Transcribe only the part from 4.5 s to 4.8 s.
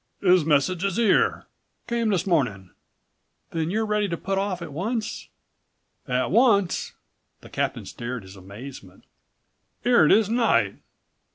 at